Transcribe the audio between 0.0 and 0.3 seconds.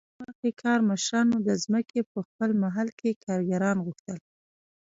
د فرمان له